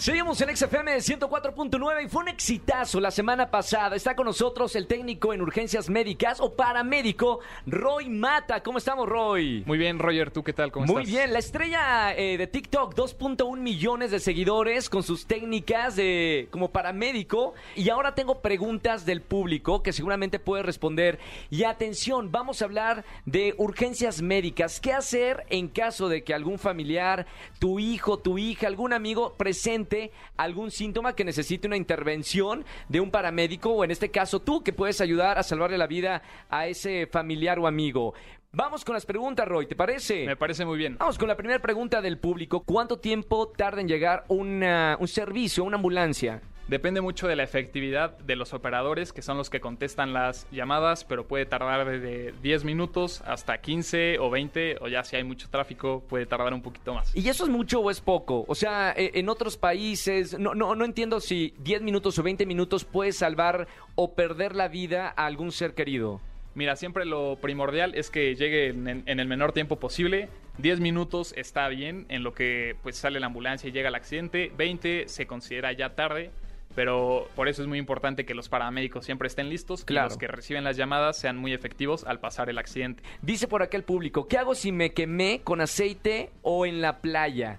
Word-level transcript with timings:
Seguimos 0.00 0.40
en 0.40 0.56
XFM 0.56 0.96
104.9 0.96 2.04
y 2.06 2.08
fue 2.08 2.22
un 2.22 2.28
exitazo 2.28 3.00
la 3.00 3.10
semana 3.10 3.50
pasada. 3.50 3.96
Está 3.96 4.16
con 4.16 4.24
nosotros 4.24 4.74
el 4.74 4.86
técnico 4.86 5.34
en 5.34 5.42
urgencias 5.42 5.90
médicas 5.90 6.40
o 6.40 6.54
paramédico, 6.54 7.40
Roy 7.66 8.08
Mata. 8.08 8.62
¿Cómo 8.62 8.78
estamos, 8.78 9.06
Roy? 9.06 9.62
Muy 9.66 9.76
bien, 9.76 9.98
Roger, 9.98 10.30
¿tú 10.30 10.42
qué 10.42 10.54
tal? 10.54 10.72
¿Cómo 10.72 10.86
Muy 10.86 11.02
estás? 11.02 11.14
bien, 11.14 11.32
la 11.34 11.38
estrella 11.38 12.14
eh, 12.16 12.38
de 12.38 12.46
TikTok, 12.46 12.94
2.1 12.94 13.58
millones 13.58 14.10
de 14.10 14.20
seguidores 14.20 14.88
con 14.88 15.02
sus 15.02 15.26
técnicas 15.26 15.96
de, 15.96 16.48
como 16.50 16.70
paramédico. 16.70 17.52
Y 17.76 17.90
ahora 17.90 18.14
tengo 18.14 18.40
preguntas 18.40 19.04
del 19.04 19.20
público 19.20 19.82
que 19.82 19.92
seguramente 19.92 20.38
puede 20.38 20.62
responder. 20.62 21.18
Y 21.50 21.64
atención, 21.64 22.32
vamos 22.32 22.62
a 22.62 22.64
hablar 22.64 23.04
de 23.26 23.54
urgencias 23.58 24.22
médicas. 24.22 24.80
¿Qué 24.80 24.94
hacer 24.94 25.44
en 25.50 25.68
caso 25.68 26.08
de 26.08 26.24
que 26.24 26.32
algún 26.32 26.58
familiar, 26.58 27.26
tu 27.58 27.78
hijo, 27.78 28.18
tu 28.18 28.38
hija, 28.38 28.66
algún 28.66 28.94
amigo 28.94 29.34
presente 29.34 29.89
algún 30.36 30.70
síntoma 30.70 31.14
que 31.14 31.24
necesite 31.24 31.66
una 31.66 31.76
intervención 31.76 32.64
de 32.88 33.00
un 33.00 33.10
paramédico 33.10 33.70
o 33.70 33.84
en 33.84 33.90
este 33.90 34.10
caso 34.10 34.40
tú 34.40 34.62
que 34.62 34.72
puedes 34.72 35.00
ayudar 35.00 35.38
a 35.38 35.42
salvarle 35.42 35.78
la 35.78 35.86
vida 35.86 36.22
a 36.48 36.66
ese 36.66 37.06
familiar 37.06 37.58
o 37.58 37.66
amigo? 37.66 38.14
Vamos 38.52 38.84
con 38.84 38.94
las 38.94 39.06
preguntas, 39.06 39.46
Roy, 39.46 39.66
¿te 39.66 39.76
parece? 39.76 40.26
Me 40.26 40.36
parece 40.36 40.64
muy 40.64 40.76
bien. 40.76 40.96
Vamos 40.98 41.18
con 41.18 41.28
la 41.28 41.36
primera 41.36 41.60
pregunta 41.60 42.00
del 42.02 42.18
público. 42.18 42.64
¿Cuánto 42.64 42.98
tiempo 42.98 43.46
tarda 43.48 43.80
en 43.80 43.86
llegar 43.86 44.24
una- 44.26 44.96
un 44.98 45.06
servicio, 45.06 45.62
una 45.62 45.76
ambulancia? 45.76 46.40
Depende 46.70 47.00
mucho 47.00 47.26
de 47.26 47.34
la 47.34 47.42
efectividad 47.42 48.16
de 48.18 48.36
los 48.36 48.54
operadores, 48.54 49.12
que 49.12 49.22
son 49.22 49.36
los 49.36 49.50
que 49.50 49.58
contestan 49.58 50.12
las 50.12 50.48
llamadas, 50.52 51.02
pero 51.02 51.26
puede 51.26 51.44
tardar 51.44 51.84
desde 51.84 52.32
10 52.42 52.62
minutos 52.62 53.22
hasta 53.26 53.60
15 53.60 54.20
o 54.20 54.30
20, 54.30 54.76
o 54.80 54.86
ya 54.86 55.02
si 55.02 55.16
hay 55.16 55.24
mucho 55.24 55.48
tráfico, 55.50 56.04
puede 56.08 56.26
tardar 56.26 56.54
un 56.54 56.62
poquito 56.62 56.94
más. 56.94 57.12
¿Y 57.16 57.28
eso 57.28 57.42
es 57.42 57.50
mucho 57.50 57.80
o 57.80 57.90
es 57.90 58.00
poco? 58.00 58.44
O 58.46 58.54
sea, 58.54 58.94
eh, 58.96 59.10
en 59.14 59.28
otros 59.28 59.56
países, 59.56 60.38
no, 60.38 60.54
no, 60.54 60.76
no 60.76 60.84
entiendo 60.84 61.18
si 61.18 61.54
10 61.58 61.82
minutos 61.82 62.16
o 62.20 62.22
20 62.22 62.46
minutos 62.46 62.84
puede 62.84 63.10
salvar 63.10 63.66
o 63.96 64.14
perder 64.14 64.54
la 64.54 64.68
vida 64.68 65.12
a 65.16 65.26
algún 65.26 65.50
ser 65.50 65.74
querido. 65.74 66.20
Mira, 66.54 66.76
siempre 66.76 67.04
lo 67.04 67.36
primordial 67.40 67.96
es 67.96 68.10
que 68.10 68.36
llegue 68.36 68.68
en, 68.68 69.02
en 69.06 69.18
el 69.18 69.26
menor 69.26 69.50
tiempo 69.50 69.80
posible. 69.80 70.28
10 70.58 70.78
minutos 70.78 71.34
está 71.36 71.66
bien 71.66 72.06
en 72.10 72.22
lo 72.22 72.32
que 72.32 72.76
pues 72.84 72.96
sale 72.96 73.18
la 73.18 73.26
ambulancia 73.26 73.68
y 73.68 73.72
llega 73.72 73.88
el 73.88 73.96
accidente. 73.96 74.52
20 74.56 75.08
se 75.08 75.26
considera 75.26 75.72
ya 75.72 75.96
tarde. 75.96 76.30
Pero 76.74 77.28
por 77.34 77.48
eso 77.48 77.62
es 77.62 77.68
muy 77.68 77.78
importante 77.78 78.24
que 78.24 78.34
los 78.34 78.48
paramédicos 78.48 79.04
siempre 79.04 79.26
estén 79.26 79.48
listos 79.48 79.84
Claro. 79.84 80.06
y 80.06 80.10
los 80.10 80.18
que 80.18 80.28
reciben 80.28 80.64
las 80.64 80.76
llamadas 80.76 81.18
sean 81.18 81.36
muy 81.36 81.52
efectivos 81.52 82.04
al 82.04 82.20
pasar 82.20 82.48
el 82.48 82.58
accidente. 82.58 83.02
Dice 83.22 83.48
por 83.48 83.62
acá 83.62 83.76
el 83.76 83.82
público, 83.84 84.28
¿qué 84.28 84.38
hago 84.38 84.54
si 84.54 84.70
me 84.72 84.92
quemé 84.92 85.40
con 85.42 85.60
aceite 85.60 86.30
o 86.42 86.66
en 86.66 86.80
la 86.80 86.98
playa? 87.00 87.58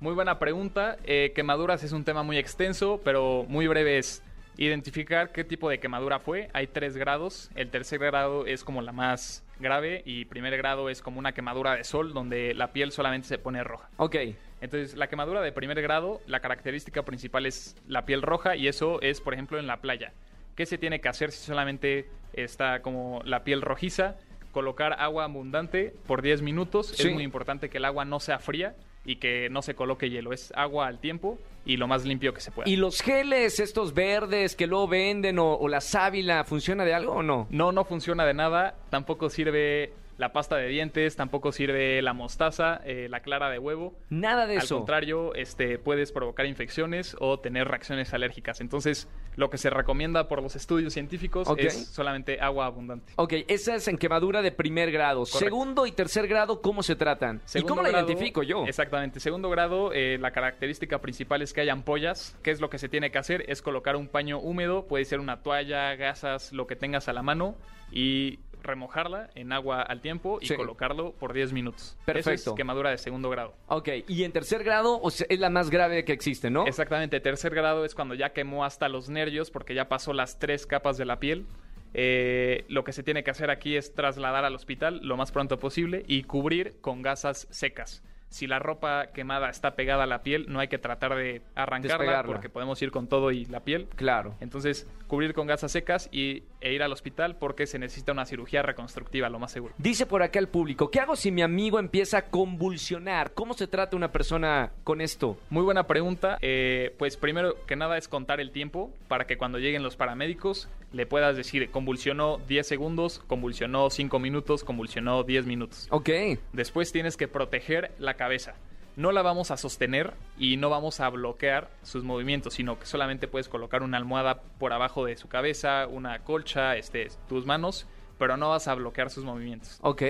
Muy 0.00 0.14
buena 0.14 0.38
pregunta. 0.38 0.96
Eh, 1.04 1.32
quemaduras 1.34 1.82
es 1.84 1.92
un 1.92 2.04
tema 2.04 2.22
muy 2.22 2.36
extenso, 2.38 3.00
pero 3.04 3.44
muy 3.48 3.66
breve 3.66 3.98
es 3.98 4.22
identificar 4.56 5.32
qué 5.32 5.44
tipo 5.44 5.68
de 5.70 5.78
quemadura 5.80 6.18
fue. 6.18 6.48
Hay 6.52 6.66
tres 6.68 6.96
grados. 6.96 7.50
El 7.54 7.70
tercer 7.70 7.98
grado 7.98 8.46
es 8.46 8.64
como 8.64 8.82
la 8.82 8.92
más 8.92 9.44
grave 9.60 10.02
y 10.04 10.24
primer 10.24 10.56
grado 10.56 10.88
es 10.88 11.02
como 11.02 11.18
una 11.18 11.32
quemadura 11.32 11.76
de 11.76 11.84
sol 11.84 12.12
donde 12.14 12.52
la 12.54 12.72
piel 12.72 12.90
solamente 12.92 13.28
se 13.28 13.38
pone 13.38 13.62
roja. 13.64 13.88
Ok, 13.96 14.16
Entonces, 14.62 14.96
la 14.96 15.08
quemadura 15.08 15.42
de 15.42 15.50
primer 15.50 15.82
grado, 15.82 16.20
la 16.28 16.38
característica 16.38 17.02
principal 17.02 17.46
es 17.46 17.76
la 17.88 18.06
piel 18.06 18.22
roja 18.22 18.54
y 18.54 18.68
eso 18.68 19.02
es, 19.02 19.20
por 19.20 19.34
ejemplo, 19.34 19.58
en 19.58 19.66
la 19.66 19.78
playa. 19.78 20.12
¿Qué 20.54 20.66
se 20.66 20.78
tiene 20.78 21.00
que 21.00 21.08
hacer 21.08 21.32
si 21.32 21.44
solamente 21.44 22.08
está 22.32 22.80
como 22.80 23.20
la 23.24 23.42
piel 23.42 23.60
rojiza? 23.60 24.14
Colocar 24.52 24.94
agua 25.00 25.24
abundante 25.24 25.92
por 26.06 26.22
10 26.22 26.42
minutos. 26.42 26.92
Sí. 26.94 27.08
Es 27.08 27.12
muy 27.12 27.24
importante 27.24 27.70
que 27.70 27.78
el 27.78 27.84
agua 27.84 28.04
no 28.04 28.20
sea 28.20 28.38
fría 28.38 28.76
y 29.04 29.16
que 29.16 29.48
no 29.50 29.62
se 29.62 29.74
coloque 29.74 30.10
hielo. 30.10 30.32
Es 30.32 30.52
agua 30.54 30.86
al 30.86 31.00
tiempo 31.00 31.40
y 31.64 31.76
lo 31.76 31.88
más 31.88 32.04
limpio 32.04 32.32
que 32.32 32.40
se 32.40 32.52
pueda. 32.52 32.70
¿y 32.70 32.76
los 32.76 33.00
geles, 33.00 33.58
estos 33.58 33.94
verdes 33.94 34.54
que 34.54 34.68
luego 34.68 34.86
venden 34.86 35.40
o, 35.40 35.54
o 35.54 35.68
la 35.68 35.80
sábila, 35.80 36.44
funciona 36.44 36.84
de 36.84 36.94
algo 36.94 37.14
o 37.14 37.22
no? 37.24 37.48
No, 37.50 37.72
no 37.72 37.84
funciona 37.84 38.24
de 38.24 38.34
nada. 38.34 38.76
Tampoco 38.90 39.28
sirve 39.28 39.92
la 40.22 40.32
pasta 40.32 40.56
de 40.56 40.68
dientes, 40.68 41.16
tampoco 41.16 41.50
sirve 41.50 42.00
la 42.00 42.12
mostaza, 42.12 42.80
eh, 42.84 43.08
la 43.10 43.22
clara 43.22 43.50
de 43.50 43.58
huevo. 43.58 43.98
Nada 44.08 44.46
de 44.46 44.54
Al 44.54 44.62
eso. 44.62 44.76
contrario, 44.76 45.34
este, 45.34 45.80
puedes 45.80 46.12
provocar 46.12 46.46
infecciones 46.46 47.16
o 47.18 47.40
tener 47.40 47.66
reacciones 47.66 48.14
alérgicas. 48.14 48.60
Entonces, 48.60 49.08
lo 49.34 49.50
que 49.50 49.58
se 49.58 49.68
recomienda 49.68 50.28
por 50.28 50.40
los 50.40 50.54
estudios 50.54 50.92
científicos 50.92 51.48
es 51.58 51.88
solamente 51.88 52.40
agua 52.40 52.66
abundante. 52.66 53.14
Ok, 53.16 53.32
esa 53.48 53.74
es 53.74 53.88
en 53.88 53.98
quemadura 53.98 54.42
de 54.42 54.52
primer 54.52 54.92
grado. 54.92 55.22
Correcto. 55.22 55.40
Segundo 55.40 55.86
y 55.86 55.90
tercer 55.90 56.28
grado, 56.28 56.62
¿cómo 56.62 56.84
se 56.84 56.94
tratan? 56.94 57.42
¿Y 57.52 57.62
cómo 57.62 57.82
la 57.82 57.90
identifico 57.90 58.44
yo? 58.44 58.64
Exactamente. 58.64 59.18
Segundo 59.18 59.50
grado, 59.50 59.92
eh, 59.92 60.18
la 60.20 60.30
característica 60.30 61.00
principal 61.00 61.42
es 61.42 61.52
que 61.52 61.62
hay 61.62 61.68
ampollas. 61.68 62.38
¿Qué 62.44 62.52
es 62.52 62.60
lo 62.60 62.70
que 62.70 62.78
se 62.78 62.88
tiene 62.88 63.10
que 63.10 63.18
hacer? 63.18 63.44
Es 63.48 63.60
colocar 63.60 63.96
un 63.96 64.06
paño 64.06 64.38
húmedo, 64.38 64.86
puede 64.86 65.04
ser 65.04 65.18
una 65.18 65.42
toalla, 65.42 65.96
gasas, 65.96 66.52
lo 66.52 66.68
que 66.68 66.76
tengas 66.76 67.08
a 67.08 67.12
la 67.12 67.24
mano 67.24 67.56
y 67.90 68.38
remojarla 68.62 69.30
en 69.34 69.52
agua 69.52 69.82
al 69.82 70.00
tiempo 70.00 70.38
y 70.40 70.46
Sí. 70.46 70.56
colocarlo 70.56 71.12
por 71.12 71.32
10 71.32 71.52
minutos. 71.52 71.96
Eso 71.96 72.04
Perfecto. 72.06 72.50
es 72.50 72.56
quemadura 72.56 72.90
de 72.90 72.98
segundo 72.98 73.28
grado. 73.30 73.54
Ok, 73.68 73.88
y 74.08 74.24
en 74.24 74.32
tercer 74.32 74.64
grado 74.64 75.00
o 75.00 75.10
sea, 75.10 75.26
es 75.28 75.38
la 75.40 75.50
más 75.50 75.70
grave 75.70 76.04
que 76.04 76.12
existe, 76.12 76.50
¿no? 76.50 76.66
Exactamente, 76.66 77.20
tercer 77.20 77.54
grado 77.54 77.84
es 77.84 77.94
cuando 77.94 78.14
ya 78.14 78.32
quemó 78.32 78.64
hasta 78.64 78.88
los 78.88 79.08
nervios 79.08 79.50
porque 79.50 79.74
ya 79.74 79.88
pasó 79.88 80.12
las 80.12 80.38
tres 80.38 80.66
capas 80.66 80.96
de 80.96 81.04
la 81.04 81.18
piel. 81.20 81.46
Eh, 81.94 82.64
lo 82.68 82.84
que 82.84 82.92
se 82.92 83.02
tiene 83.02 83.22
que 83.22 83.30
hacer 83.30 83.50
aquí 83.50 83.76
es 83.76 83.94
trasladar 83.94 84.44
al 84.46 84.54
hospital 84.54 85.00
lo 85.02 85.16
más 85.18 85.30
pronto 85.30 85.58
posible 85.58 86.04
y 86.08 86.22
cubrir 86.22 86.80
con 86.80 87.02
gasas 87.02 87.46
secas. 87.50 88.02
Si 88.32 88.46
la 88.46 88.58
ropa 88.58 89.08
quemada 89.08 89.50
está 89.50 89.74
pegada 89.76 90.04
a 90.04 90.06
la 90.06 90.22
piel, 90.22 90.46
no 90.48 90.58
hay 90.58 90.68
que 90.68 90.78
tratar 90.78 91.14
de 91.14 91.42
arrancarla 91.54 91.98
Despegarla. 91.98 92.32
porque 92.32 92.48
podemos 92.48 92.80
ir 92.80 92.90
con 92.90 93.06
todo 93.06 93.30
y 93.30 93.44
la 93.44 93.60
piel. 93.60 93.88
Claro. 93.94 94.34
Entonces, 94.40 94.88
cubrir 95.06 95.34
con 95.34 95.46
gasas 95.46 95.70
secas 95.70 96.08
y, 96.10 96.44
e 96.62 96.72
ir 96.72 96.82
al 96.82 96.92
hospital 96.92 97.36
porque 97.36 97.66
se 97.66 97.78
necesita 97.78 98.12
una 98.12 98.24
cirugía 98.24 98.62
reconstructiva, 98.62 99.28
lo 99.28 99.38
más 99.38 99.52
seguro. 99.52 99.74
Dice 99.76 100.06
por 100.06 100.22
acá 100.22 100.38
el 100.38 100.48
público, 100.48 100.90
¿qué 100.90 101.00
hago 101.00 101.14
si 101.14 101.30
mi 101.30 101.42
amigo 101.42 101.78
empieza 101.78 102.16
a 102.16 102.22
convulsionar? 102.30 103.34
¿Cómo 103.34 103.52
se 103.52 103.66
trata 103.66 103.96
una 103.96 104.12
persona 104.12 104.72
con 104.82 105.02
esto? 105.02 105.36
Muy 105.50 105.62
buena 105.62 105.86
pregunta. 105.86 106.38
Eh, 106.40 106.94
pues 106.98 107.18
primero 107.18 107.66
que 107.66 107.76
nada 107.76 107.98
es 107.98 108.08
contar 108.08 108.40
el 108.40 108.50
tiempo 108.50 108.90
para 109.08 109.26
que 109.26 109.36
cuando 109.36 109.58
lleguen 109.58 109.82
los 109.82 109.96
paramédicos 109.96 110.70
le 110.92 111.06
puedas 111.06 111.36
decir 111.36 111.70
convulsionó 111.70 112.38
10 112.48 112.66
segundos, 112.66 113.22
convulsionó 113.26 113.90
5 113.90 114.18
minutos, 114.18 114.64
convulsionó 114.64 115.24
10 115.24 115.46
minutos. 115.46 115.88
Ok, 115.90 116.10
Después 116.52 116.92
tienes 116.92 117.16
que 117.16 117.28
proteger 117.28 117.92
la 117.98 118.14
cabeza. 118.22 118.54
No 118.94 119.10
la 119.10 119.22
vamos 119.22 119.50
a 119.50 119.56
sostener 119.56 120.14
y 120.38 120.58
no 120.58 120.70
vamos 120.70 121.00
a 121.00 121.08
bloquear 121.08 121.68
sus 121.82 122.04
movimientos, 122.04 122.54
sino 122.54 122.78
que 122.78 122.86
solamente 122.86 123.26
puedes 123.26 123.48
colocar 123.48 123.82
una 123.82 123.96
almohada 123.96 124.42
por 124.60 124.72
abajo 124.72 125.04
de 125.04 125.16
su 125.16 125.28
cabeza, 125.28 125.88
una 125.88 126.20
colcha, 126.20 126.76
este, 126.76 127.08
tus 127.28 127.44
manos, 127.44 127.88
pero 128.22 128.36
no 128.36 128.50
vas 128.50 128.68
a 128.68 128.74
bloquear 128.76 129.10
sus 129.10 129.24
movimientos. 129.24 129.80
ok. 129.80 130.00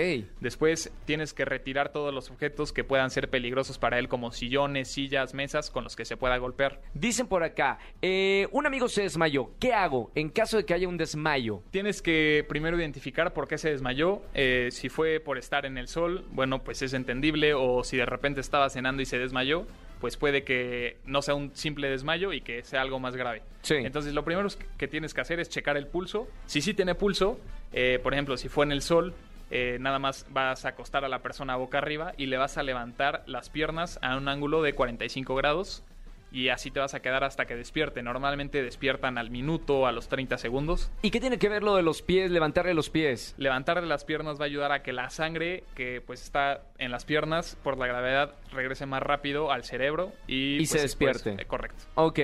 Después 0.40 0.92
tienes 1.06 1.32
que 1.32 1.46
retirar 1.46 1.92
todos 1.92 2.12
los 2.12 2.30
objetos 2.30 2.70
que 2.70 2.84
puedan 2.84 3.08
ser 3.10 3.30
peligrosos 3.30 3.78
para 3.78 3.98
él, 3.98 4.06
como 4.06 4.32
sillones, 4.32 4.88
sillas, 4.88 5.32
mesas 5.32 5.70
con 5.70 5.82
los 5.82 5.96
que 5.96 6.04
se 6.04 6.18
pueda 6.18 6.36
golpear. 6.36 6.82
Dicen 6.92 7.26
por 7.26 7.42
acá, 7.42 7.78
eh, 8.02 8.48
un 8.52 8.66
amigo 8.66 8.90
se 8.90 9.00
desmayó. 9.00 9.52
¿Qué 9.58 9.72
hago 9.72 10.10
en 10.14 10.28
caso 10.28 10.58
de 10.58 10.66
que 10.66 10.74
haya 10.74 10.88
un 10.88 10.98
desmayo? 10.98 11.62
Tienes 11.70 12.02
que 12.02 12.44
primero 12.50 12.78
identificar 12.78 13.32
por 13.32 13.48
qué 13.48 13.56
se 13.56 13.70
desmayó. 13.70 14.20
eh, 14.34 14.68
si 14.72 14.90
fue 14.90 15.18
por 15.18 15.38
estar 15.38 15.64
en 15.64 15.78
el 15.78 15.88
sol, 15.88 16.26
bueno, 16.32 16.62
pues 16.62 16.82
es 16.82 16.92
entendible. 16.92 17.54
O 17.54 17.82
si 17.82 17.96
de 17.96 18.04
repente 18.04 18.42
estaba 18.42 18.68
cenando 18.68 19.00
y 19.00 19.06
se 19.06 19.18
desmayó, 19.18 19.64
pues 20.02 20.16
puede 20.16 20.42
que 20.42 20.96
no 21.04 21.22
sea 21.22 21.36
un 21.36 21.54
simple 21.54 21.88
desmayo 21.88 22.32
y 22.32 22.40
que 22.40 22.64
sea 22.64 22.82
algo 22.82 22.98
más 22.98 23.14
grave. 23.14 23.42
Sí. 23.62 23.76
Entonces 23.76 24.14
lo 24.14 24.24
primero 24.24 24.48
que 24.76 24.88
tienes 24.88 25.14
que 25.14 25.20
hacer 25.20 25.38
es 25.38 25.48
checar 25.48 25.76
el 25.76 25.86
pulso. 25.86 26.26
Si 26.46 26.60
sí 26.60 26.74
tiene 26.74 26.96
pulso, 26.96 27.38
eh, 27.72 28.00
por 28.02 28.12
ejemplo, 28.12 28.36
si 28.36 28.48
fue 28.48 28.64
en 28.64 28.72
el 28.72 28.82
sol, 28.82 29.14
eh, 29.52 29.76
nada 29.78 30.00
más 30.00 30.26
vas 30.30 30.64
a 30.64 30.70
acostar 30.70 31.04
a 31.04 31.08
la 31.08 31.20
persona 31.20 31.54
boca 31.54 31.78
arriba 31.78 32.14
y 32.16 32.26
le 32.26 32.36
vas 32.36 32.58
a 32.58 32.64
levantar 32.64 33.22
las 33.28 33.48
piernas 33.48 34.00
a 34.02 34.16
un 34.16 34.26
ángulo 34.26 34.60
de 34.60 34.74
45 34.74 35.36
grados 35.36 35.84
y 36.32 36.48
así 36.48 36.70
te 36.70 36.80
vas 36.80 36.94
a 36.94 37.00
quedar 37.00 37.24
hasta 37.24 37.44
que 37.44 37.54
despierte. 37.54 38.02
Normalmente 38.02 38.62
despiertan 38.62 39.18
al 39.18 39.30
minuto, 39.30 39.86
a 39.86 39.92
los 39.92 40.08
30 40.08 40.38
segundos. 40.38 40.90
¿Y 41.02 41.10
qué 41.10 41.20
tiene 41.20 41.38
que 41.38 41.48
ver 41.48 41.62
lo 41.62 41.76
de 41.76 41.82
los 41.82 42.02
pies, 42.02 42.30
levantarle 42.30 42.74
los 42.74 42.88
pies? 42.90 43.34
Levantarle 43.38 43.86
las 43.86 44.04
piernas 44.04 44.38
va 44.40 44.44
a 44.44 44.46
ayudar 44.46 44.72
a 44.72 44.82
que 44.82 44.92
la 44.92 45.10
sangre 45.10 45.64
que 45.74 46.00
pues 46.00 46.22
está 46.22 46.62
en 46.78 46.90
las 46.90 47.04
piernas 47.04 47.56
por 47.62 47.76
la 47.78 47.86
gravedad 47.86 48.34
regrese 48.52 48.86
más 48.86 49.02
rápido 49.02 49.52
al 49.52 49.64
cerebro 49.64 50.12
y, 50.26 50.56
Y 50.56 50.66
se 50.66 50.74
pues, 50.78 50.82
despierte. 50.82 51.32
pues, 51.32 51.42
eh, 51.42 51.46
correcto. 51.46 51.84
Ok. 51.96 52.18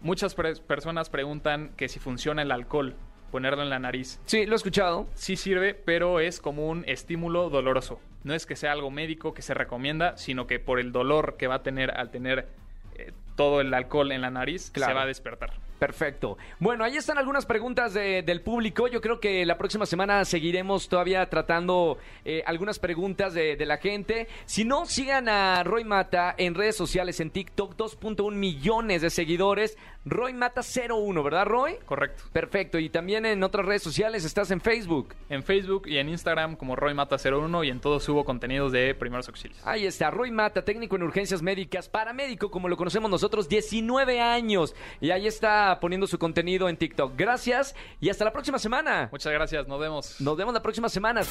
Muchas 0.00 0.34
pre- 0.34 0.56
personas 0.56 1.10
preguntan 1.10 1.72
que 1.76 1.88
si 1.88 1.98
funciona 2.00 2.42
el 2.42 2.50
alcohol, 2.50 2.96
ponerlo 3.30 3.62
en 3.62 3.70
la 3.70 3.78
nariz. 3.78 4.20
Sí, 4.26 4.46
lo 4.46 4.54
he 4.54 4.56
escuchado. 4.56 5.06
Sí 5.14 5.36
sirve, 5.36 5.74
pero 5.74 6.18
es 6.20 6.40
como 6.40 6.68
un 6.68 6.84
estímulo 6.88 7.50
doloroso. 7.50 8.00
No 8.24 8.34
es 8.34 8.44
que 8.46 8.56
sea 8.56 8.72
algo 8.72 8.90
médico 8.90 9.32
que 9.34 9.42
se 9.42 9.54
recomienda, 9.54 10.16
sino 10.16 10.46
que 10.46 10.58
por 10.58 10.80
el 10.80 10.92
dolor 10.92 11.36
que 11.36 11.46
va 11.46 11.56
a 11.56 11.62
tener 11.62 11.90
al 11.92 12.10
tener 12.10 12.48
eh, 12.96 13.12
todo 13.42 13.60
el 13.60 13.72
alcohol 13.74 14.12
en 14.12 14.20
la 14.22 14.30
nariz, 14.30 14.70
Claro. 14.72 14.90
se 14.92 14.94
va 14.94 15.02
a 15.02 15.06
despertar. 15.06 15.50
Perfecto. 15.78 16.38
Bueno, 16.60 16.84
ahí 16.84 16.96
están 16.96 17.18
algunas 17.18 17.44
preguntas 17.44 17.92
de- 17.92 18.22
del 18.22 18.40
público. 18.40 18.86
Yo 18.86 19.00
creo 19.00 19.18
que 19.18 19.44
la 19.44 19.58
próxima 19.58 19.84
semana 19.84 20.24
seguiremos 20.24 20.88
todavía 20.88 21.28
tratando 21.28 21.98
eh, 22.24 22.44
algunas 22.46 22.78
preguntas 22.78 23.34
de, 23.34 23.56
de 23.56 23.66
la 23.66 23.78
gente. 23.78 24.28
Si 24.44 24.64
no, 24.64 24.86
sigan 24.86 25.28
a 25.28 25.64
Roy 25.64 25.82
Mata 25.82 26.36
en 26.38 26.54
redes 26.54 26.76
sociales, 26.76 27.18
en 27.18 27.30
TikTok, 27.30 27.74
2.1 27.76 28.30
millones 28.36 29.02
de 29.02 29.10
seguidores. 29.10 29.76
Roy 30.04 30.32
Mata 30.32 30.62
01, 30.62 31.20
¿verdad, 31.22 31.46
Roy? 31.46 31.76
Correcto. 31.84 32.24
Perfecto. 32.32 32.78
Y 32.78 32.88
también 32.88 33.24
en 33.26 33.42
otras 33.42 33.66
redes 33.66 33.82
sociales 33.82 34.24
estás 34.24 34.50
en 34.52 34.60
Facebook. 34.60 35.14
En 35.28 35.42
Facebook 35.42 35.86
y 35.88 35.98
en 35.98 36.08
Instagram 36.08 36.54
como 36.56 36.76
Roy 36.76 36.94
Mata 36.94 37.16
01 37.18 37.64
y 37.64 37.70
en 37.70 37.80
todo 37.80 37.98
subo 37.98 38.24
contenidos 38.24 38.70
de 38.72 38.94
primeros 38.94 39.28
auxilios. 39.28 39.60
Ahí 39.64 39.86
está, 39.86 40.10
Roy 40.12 40.30
Mata, 40.30 40.64
técnico 40.64 40.94
en 40.96 41.02
urgencias 41.02 41.42
médicas, 41.42 41.88
paramédico, 41.88 42.50
como 42.52 42.68
lo 42.68 42.76
conocemos 42.76 43.10
nosotros, 43.32 43.48
19 43.48 44.20
años. 44.20 44.74
Y 45.00 45.10
ahí 45.10 45.26
está 45.26 45.78
poniendo 45.80 46.06
su 46.06 46.18
contenido 46.18 46.68
en 46.68 46.76
TikTok. 46.76 47.14
Gracias 47.16 47.74
y 48.00 48.10
hasta 48.10 48.24
la 48.24 48.32
próxima 48.32 48.58
semana. 48.58 49.08
Muchas 49.10 49.32
gracias, 49.32 49.66
nos 49.66 49.80
vemos. 49.80 50.20
Nos 50.20 50.36
vemos 50.36 50.54
la 50.54 50.62
próxima 50.62 50.88
semana. 50.88 51.22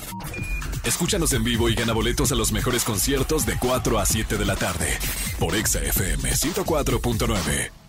Escúchanos 0.84 1.32
en 1.34 1.44
vivo 1.44 1.70
y 1.70 1.76
gana 1.76 1.94
boletos 1.94 2.32
a 2.32 2.36
los 2.36 2.52
mejores 2.52 2.84
conciertos 2.84 3.46
de 3.46 3.56
4 3.60 4.00
a 4.00 4.06
7 4.06 4.38
de 4.38 4.46
la 4.46 4.56
tarde 4.56 4.98
por 5.40 5.56
Exa 5.56 5.80
FM 5.80 6.32
104.9. 6.32 7.81